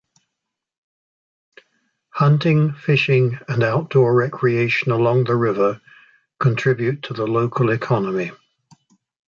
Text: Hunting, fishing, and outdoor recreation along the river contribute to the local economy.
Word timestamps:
Hunting, 2.15 2.73
fishing, 2.73 3.37
and 3.47 3.61
outdoor 3.61 4.15
recreation 4.15 4.91
along 4.91 5.25
the 5.25 5.35
river 5.35 5.79
contribute 6.39 7.03
to 7.03 7.13
the 7.13 7.27
local 7.27 7.69
economy. 7.69 8.31